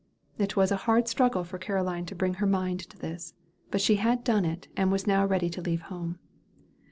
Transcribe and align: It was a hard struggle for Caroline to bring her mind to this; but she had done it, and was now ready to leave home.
It 0.39 0.55
was 0.55 0.71
a 0.71 0.77
hard 0.89 1.07
struggle 1.07 1.43
for 1.43 1.59
Caroline 1.59 2.07
to 2.07 2.15
bring 2.15 2.33
her 2.41 2.47
mind 2.47 2.79
to 2.89 2.97
this; 2.97 3.35
but 3.69 3.81
she 3.81 3.97
had 3.97 4.23
done 4.23 4.45
it, 4.45 4.67
and 4.75 4.91
was 4.91 5.05
now 5.05 5.27
ready 5.27 5.47
to 5.51 5.61
leave 5.61 5.81
home. 5.93 6.17